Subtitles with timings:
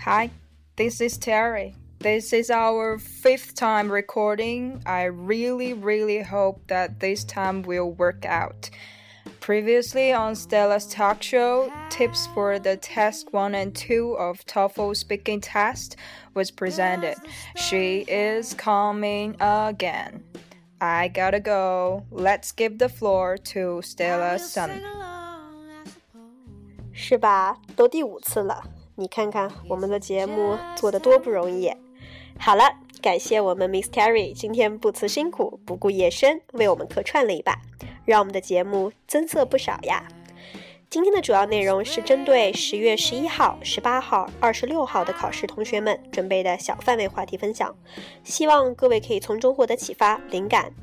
[0.00, 0.30] Hi,
[0.76, 1.74] this is Terry.
[1.98, 4.80] This is our fifth time recording.
[4.86, 8.70] I really, really hope that this time will work out.
[9.40, 15.40] Previously on Stella's talk show, tips for the test 1 and 2 of TOEFL speaking
[15.40, 15.96] test
[16.34, 17.16] was presented.
[17.56, 20.22] She is coming again.
[20.80, 22.04] I gotta go.
[22.10, 24.82] Let's give the floor to Stella Sun.
[26.92, 27.56] 是吧？
[27.74, 28.62] 都第五次了。
[28.95, 31.71] 你看看我们的节目做的多不容易。
[32.37, 32.63] 好了，
[33.01, 37.61] 感谢我们 Miss Terry 今天不辞辛苦、不顾夜深为我们客串了一把，
[38.05, 40.07] 让我们的节目增色不少呀。
[40.89, 47.73] 今天的主要内容是针对十月十一号、十八号、二十六号的考试同学们准备的小范围话题分享，
[48.23, 50.73] 希望各位可以从中获得启发、灵感。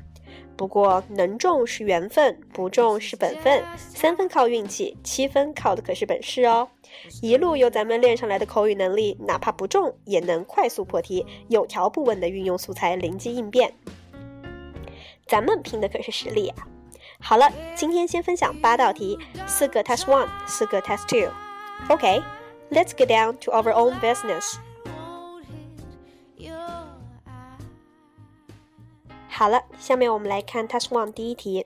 [0.57, 3.63] 不过，能中是缘分，不中是本分。
[3.77, 6.67] 三分靠运气，七分靠的可是本事哦。
[7.21, 13.73] 一路由咱们练上来的口语能力，哪怕不中也能快速破题，有条不紊的运用素材，灵机应变。
[15.25, 16.67] 咱们拼的可是实力啊！
[17.19, 21.31] 好了，今天先分享八道题，四个 Test One，四个 Test Two。
[21.89, 24.55] OK，let's get down to our own business。
[29.27, 31.65] 好了，下面我们来看 Test One 第一题。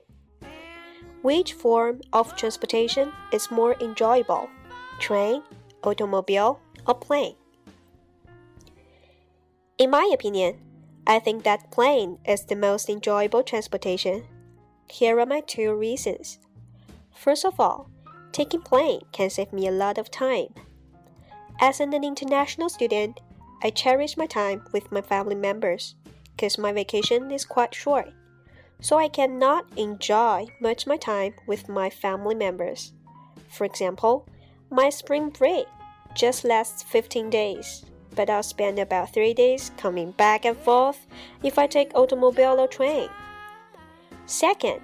[1.22, 4.48] Which form of transportation is more enjoyable?
[4.98, 5.42] Train,
[5.82, 7.34] automobile, or plane?
[9.76, 10.60] In my opinion,
[11.06, 14.24] I think that plane is the most enjoyable transportation.
[14.88, 16.38] Here are my two reasons.
[17.14, 17.90] First of all,
[18.32, 20.54] taking plane can save me a lot of time.
[21.60, 23.20] As an international student,
[23.62, 25.94] I cherish my time with my family members
[26.36, 28.12] because my vacation is quite short,
[28.80, 32.92] so I cannot enjoy much my time with my family members.
[33.48, 34.26] For example,
[34.73, 35.65] my spring break
[36.15, 41.07] just lasts 15 days, but I'll spend about 3 days coming back and forth
[41.43, 43.09] if I take automobile or train.
[44.25, 44.81] Second,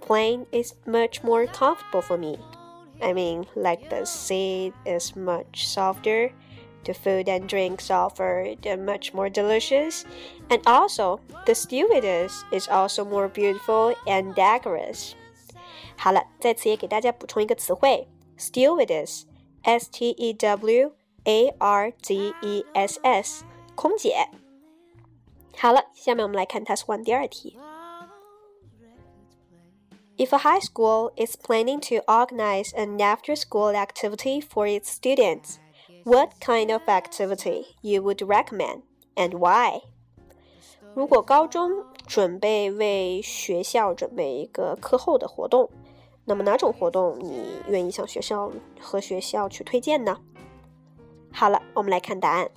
[0.00, 2.38] plane is much more comfortable for me.
[3.02, 6.32] I mean, like the seat is much softer
[6.84, 10.04] the food and drinks offered are much more delicious,
[10.50, 15.14] and also the stewardess is also more beautiful and decorous.
[15.96, 18.06] 好了，在此也给大家补充一个词汇
[19.62, 20.92] ，stewardess，s t e w
[21.24, 23.44] a r d e s s，
[23.74, 24.28] 空姐。
[25.56, 27.58] 好了，下面我们来看 Task One 第二题。
[30.16, 35.56] If a high school is planning to organize an after-school activity for its students,
[36.04, 38.82] what kind of activity you would recommend
[39.16, 39.82] and why?
[40.94, 45.68] 如果高中准备为学校准备一个课后的活动，
[46.28, 50.18] 那么哪种活动你愿意向学校和学校去推荐呢？
[51.32, 52.50] 好了，我们来看答案。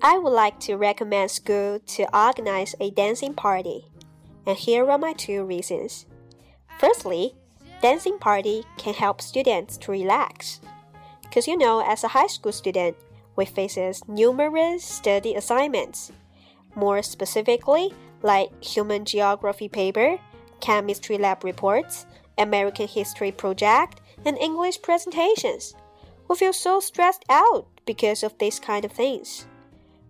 [0.00, 3.86] I would like to recommend school to organize a dancing party,
[4.44, 6.04] and here are my two reasons.
[6.78, 7.34] Firstly,
[7.80, 10.60] dancing party can help students to relax.
[11.22, 12.94] Because you know, as a high school student,
[13.36, 16.12] we faces numerous study assignments.
[16.74, 20.18] More specifically, like human geography paper,
[20.61, 22.05] chemistry lab reports,
[22.37, 25.75] American history project, and English presentations.
[26.27, 29.45] We feel so stressed out because of these kind of things.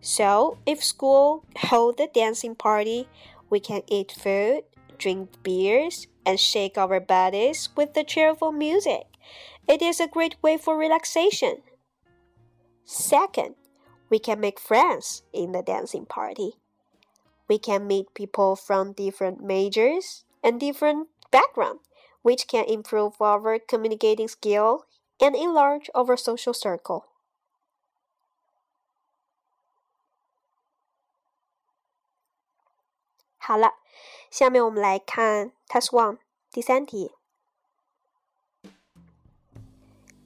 [0.02, 3.08] So, if school hold a dancing party,
[3.50, 4.64] we can eat food,
[4.98, 9.04] drink beers, and shake our bodies with the cheerful music.
[9.68, 11.62] It is a great way for relaxation.
[12.84, 13.56] Second,
[14.10, 16.54] we can make friends in the dancing party.
[17.48, 21.80] We can meet people from different majors and different background,
[22.22, 24.86] which can improve our communicating skill
[25.22, 27.06] and enlarge our social circle.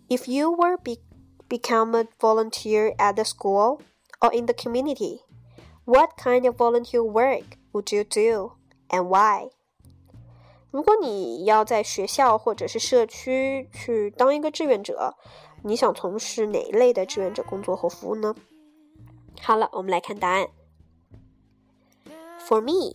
[0.10, 1.00] If you were be
[1.50, 3.81] become a volunteer at the school
[4.22, 5.22] or in the community,
[5.86, 8.54] what kind of volunteer work would you do
[8.92, 9.55] and why?
[10.75, 15.15] 如果你要在学校或者是社区去当一个志愿者，
[15.65, 18.35] 你想从事哪一类的志愿者工作和服务呢？
[19.43, 20.49] 好了，我们来看答案。
[22.47, 22.93] For me,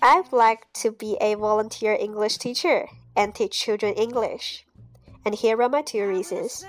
[0.00, 4.60] I'd like to be a volunteer English teacher and teach children English
[5.24, 6.64] and here are my two reasons.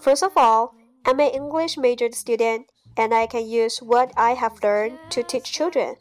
[0.00, 0.72] First of all,
[1.04, 2.66] I'm an English majored student
[2.96, 5.96] and I can use what I have learned to teach children.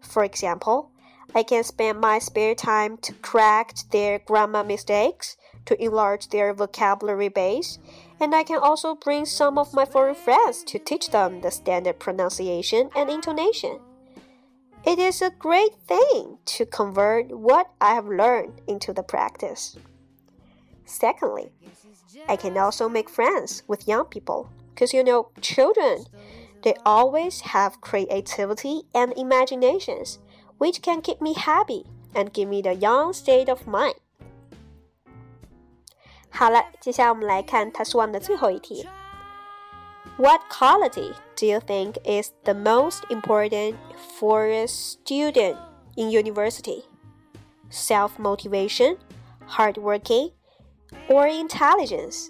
[0.00, 0.90] For example,
[1.35, 7.29] I can spend my spare time to correct their grammar mistakes, to enlarge their vocabulary
[7.29, 7.77] base,
[8.19, 11.99] and I can also bring some of my foreign friends to teach them the standard
[11.99, 13.79] pronunciation and intonation.
[14.85, 19.77] It is a great thing to convert what I have learned into the practice.
[20.85, 21.51] Secondly,
[22.27, 26.05] I can also make friends with young people because you know, children,
[26.63, 30.19] they always have creativity and imaginations
[30.58, 33.96] which can keep me happy and give me the young state of mind.
[36.30, 38.88] 好了，接下来我们来看 Task One 的最后一题。
[40.16, 43.74] What quality do you think is the most important
[44.18, 45.56] for a student
[45.96, 46.84] in university?
[47.70, 48.98] Self motivation,
[49.48, 50.32] hard working,
[51.08, 52.28] or intelligence?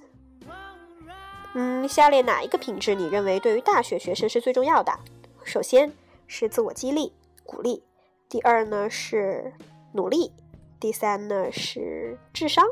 [1.55, 4.99] 嗯，下列哪一个品质你认为对于大学学生是最重要的？
[5.45, 5.93] 首先
[6.27, 7.13] 是自我激励、
[7.45, 7.83] 鼓励。
[8.29, 9.53] 第二呢是
[9.93, 10.33] 努力，
[10.81, 12.65] 第三呢是智商。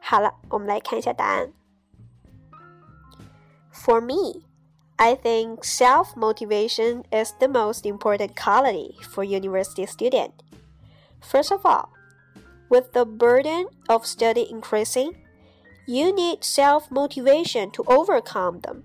[0.00, 1.52] 好了，我们来看一下答案。
[3.72, 4.42] For me,
[4.96, 10.32] I think self motivation is the most important quality for university student.
[11.22, 11.88] First of all,
[12.68, 15.14] with the burden of study increasing,
[15.86, 18.82] you need self motivation to overcome them.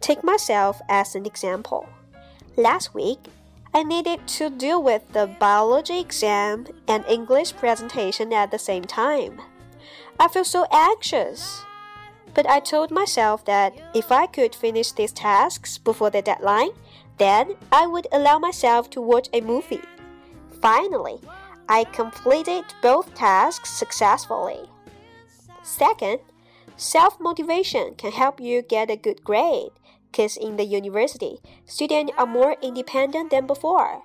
[0.00, 1.86] Take myself as an example.
[2.56, 3.18] Last week,
[3.77, 9.39] I needed to deal with the biology exam and English presentation at the same time.
[10.19, 11.63] I felt so anxious.
[12.33, 16.71] But I told myself that if I could finish these tasks before the deadline,
[17.19, 19.85] then I would allow myself to watch a movie.
[20.59, 21.21] Finally,
[21.69, 24.71] I completed both tasks successfully.
[25.61, 26.17] Second,
[26.77, 29.69] self motivation can help you get a good grade
[30.16, 34.02] because in the university, students are more independent than before.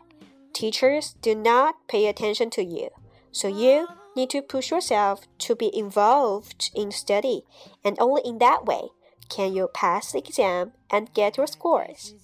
[0.53, 2.89] Teachers do not pay attention to you,
[3.31, 7.43] so you need to push yourself to be involved in study,
[7.83, 8.89] and only in that way
[9.29, 12.15] can you pass the exam and get your scores.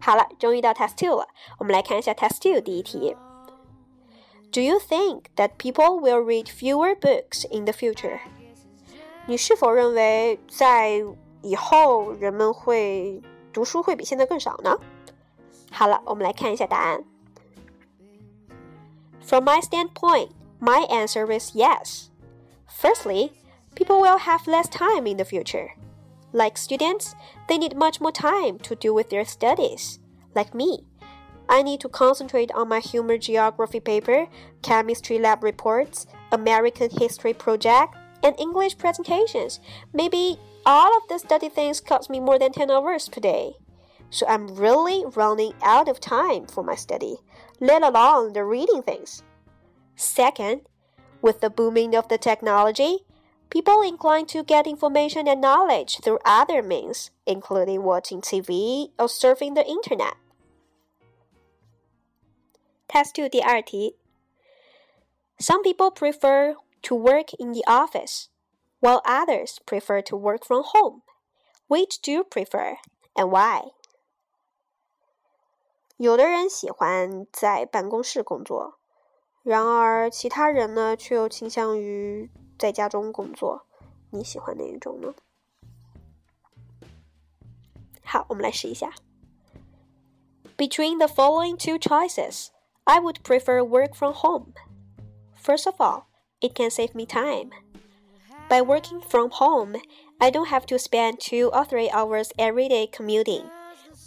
[0.00, 1.28] 好了，终于到 Test Two 了。
[1.58, 3.14] 我们来看一下 Test Two 第一题。
[4.50, 8.20] Do you think that people will read fewer books in the future？
[9.26, 11.02] 你是否认为在
[11.46, 13.20] 以后人们会
[13.52, 14.78] 读书会比现在更少呢？
[15.70, 17.04] 好了，我们来看一下答案。
[19.24, 20.30] From my standpoint,
[20.60, 22.08] my answer is yes.
[22.68, 23.32] Firstly,
[23.74, 25.70] people will have less time in the future.
[26.32, 27.12] Like students,
[27.48, 29.98] they need much more time to deal with their studies.
[30.34, 30.84] Like me,
[31.46, 34.26] I need to concentrate on my human geography paper,
[34.62, 39.60] chemistry lab reports, American history project, and English presentations.
[39.92, 43.54] Maybe all of the study things cost me more than 10 hours per day.
[44.10, 47.16] So I'm really running out of time for my study,
[47.60, 49.22] let alone the reading things.
[49.96, 50.62] Second,
[51.22, 52.98] with the booming of the technology,
[53.48, 59.54] people incline to get information and knowledge through other means, including watching TV or surfing
[59.54, 60.14] the internet.
[62.88, 63.96] Test 2第二题
[65.38, 68.28] Some people prefer to work in the office,
[68.80, 71.02] while others prefer to work from home.
[71.68, 72.76] Which do you prefer
[73.14, 73.72] and why?
[75.96, 78.78] 有的人喜欢在办公室工作，
[79.42, 83.66] 然而其他人呢却又倾向于在家中工作。
[84.10, 85.14] 你喜欢哪一种呢？
[88.04, 88.92] 好，我们来试一下。
[90.56, 92.48] Between the following two choices,
[92.84, 94.52] I would prefer work from home.
[95.40, 96.04] First of all,
[96.41, 97.51] it can save me time.
[98.49, 99.75] By working from home,
[100.21, 103.49] I don't have to spend two or three hours every day commuting,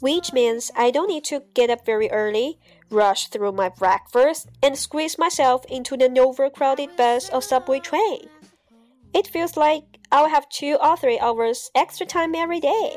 [0.00, 2.58] which means I don't need to get up very early,
[2.90, 8.28] rush through my breakfast, and squeeze myself into the overcrowded bus or subway train.
[9.12, 12.96] It feels like I'll have two or three hours extra time every day,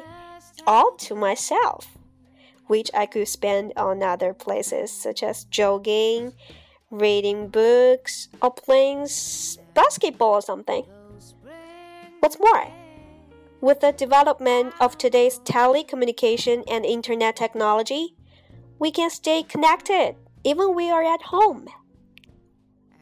[0.65, 1.97] all to myself,
[2.67, 6.33] which I could spend on other places such as jogging,
[6.92, 9.06] reading books, or playing
[9.74, 10.84] basketball or something.
[12.20, 12.72] What's more,
[13.60, 18.14] with the development of today's telecommunication and internet technology,
[18.78, 21.66] we can stay connected even when we are at home.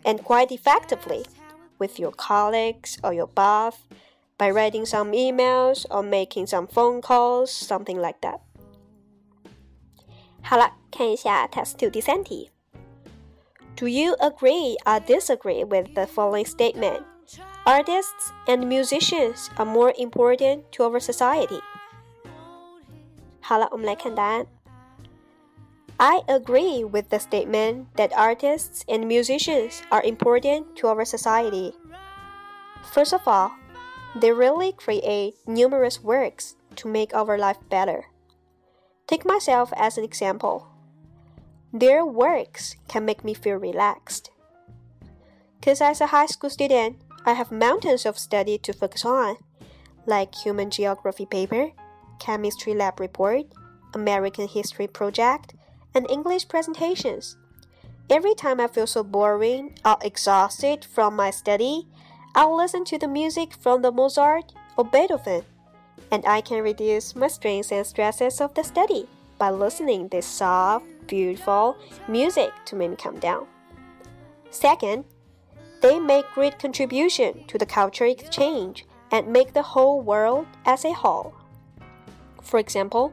[0.05, 1.25] And quite effectively
[1.79, 3.77] with your colleagues or your boss
[4.39, 8.41] by writing some emails or making some phone calls, something like that.
[10.43, 12.51] 好了，看一下 Test Two 第三题。
[13.81, 17.05] Do you agree or disagree with the following statement?
[17.67, 21.61] Artists and musicians are more important to our society.
[23.41, 24.47] 好了，我们来看答案。
[25.99, 31.73] I agree with the statement that artists and musicians are important to our society.
[32.93, 33.53] First of all,
[34.15, 38.05] they really create numerous works to make our life better.
[39.07, 40.67] Take myself as an example.
[41.74, 44.30] Their works can make me feel relaxed.
[45.60, 49.38] Because as a high school student, I have mountains of study to focus on,
[50.06, 51.72] like human geography paper,
[52.20, 53.46] chemistry lab report,
[53.94, 55.54] American history project,
[55.96, 57.38] and English presentations.
[58.10, 61.88] Every time I feel so boring or exhausted from my study,
[62.36, 65.46] I'll listen to the music from the Mozart or Beethoven,
[66.12, 69.08] and I can reduce my strains and stresses of the study
[69.41, 71.77] by listening this soft, beautiful
[72.09, 73.47] music to make me calm down.
[74.51, 75.05] Second,
[75.83, 80.93] they make great contribution to the culture exchange and make the whole world as a
[80.93, 81.35] whole.
[82.43, 83.13] For example,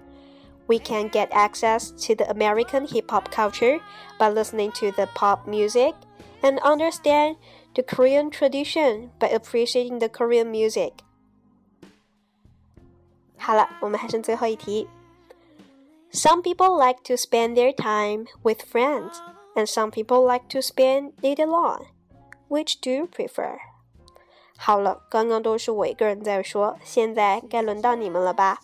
[0.68, 3.80] we can get access to the American hip hop culture
[4.18, 5.94] by listening to the pop music
[6.42, 7.36] and understand
[7.76, 11.04] the Korean tradition by appreciating the Korean music.
[13.38, 14.88] 好了，我们还剩最后一题。
[16.11, 19.21] Some people like to spend their time with friends,
[19.55, 21.87] and some people like to spend it alone.
[22.49, 23.59] Which do you prefer?
[24.57, 28.61] 好了，刚刚都是我一个人在说，现在该轮到你们了吧？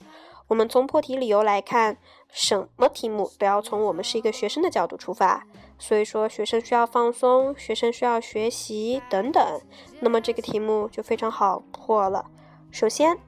[0.49, 1.99] 我们从破题理由来看，
[2.31, 5.47] 什么题目都要从我们是一个学生的角度出发。
[5.79, 9.61] 所以说，学生需要放松，学生需要学习等等。
[10.01, 12.25] 那么这个题目就非常好破了。
[12.71, 13.19] 首先，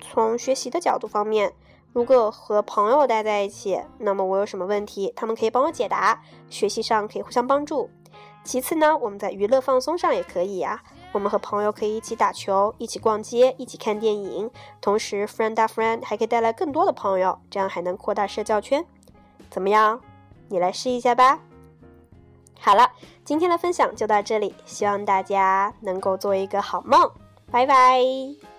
[0.00, 1.54] 从学习的角度方面，
[1.94, 6.20] 如果和朋友待在一起，那么我有什么问题，他们可以帮我解答，
[6.50, 7.88] 学习上可以互相帮助。
[8.42, 10.82] 其次呢，我们在娱乐放松上也可以呀。
[11.12, 14.50] 我们和朋友可以一起打球，一起逛街，一起看电影。
[14.80, 18.84] 同时，friend 大 friend 还可以带来更多的朋友，这样还能扩大社交圈。
[19.48, 20.00] 怎么样？
[20.48, 21.38] 你来试一下吧。
[22.58, 22.90] 好了，
[23.24, 27.08] 今天的分享就到这里，希望大家能够做一个好梦。
[27.52, 28.53] 拜拜。